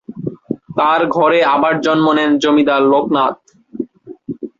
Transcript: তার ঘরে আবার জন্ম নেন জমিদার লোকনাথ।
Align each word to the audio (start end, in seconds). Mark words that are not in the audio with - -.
তার 0.77 1.01
ঘরে 1.15 1.39
আবার 1.55 1.73
জন্ম 1.81 2.07
নেন 2.13 2.31
জমিদার 2.43 2.81
লোকনাথ। 2.93 3.35